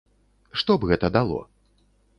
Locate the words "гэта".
0.93-1.13